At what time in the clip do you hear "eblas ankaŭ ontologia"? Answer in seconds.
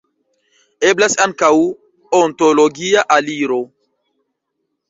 0.91-3.05